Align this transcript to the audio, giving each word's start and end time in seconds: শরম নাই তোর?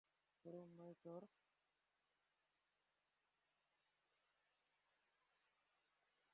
শরম 0.45 0.69
নাই 0.77 0.93
তোর? 1.03 1.21